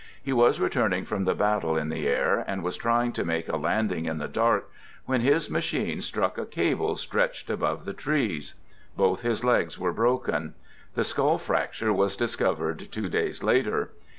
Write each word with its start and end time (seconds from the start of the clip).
He 0.23 0.33
was 0.33 0.59
returning 0.59 1.05
from 1.05 1.25
the 1.25 1.35
battle 1.35 1.77
in 1.77 1.89
the 1.89 2.07
air, 2.07 2.43
and 2.47 2.63
was 2.63 2.75
trying 2.75 3.11
to 3.11 3.23
make 3.23 3.47
a 3.47 3.55
landing 3.57 4.05
in 4.05 4.17
the 4.17 4.27
dark, 4.27 4.67
when 5.05 5.21
his 5.21 5.47
machine 5.47 6.01
struck 6.01 6.39
a 6.39 6.45
cable 6.47 6.95
stretched 6.95 7.51
above 7.51 7.85
the 7.85 7.93
trees. 7.93 8.55
Both 8.97 9.21
his 9.21 9.43
legs 9.43 9.77
were 9.77 9.93
broken. 9.93 10.55
The 10.95 11.03
skull 11.03 11.37
frac 11.37 11.73
ture 11.77 11.93
was 11.93 12.15
discovered 12.17 12.91
two 12.91 13.09
days 13.09 13.43
later. 13.43 13.91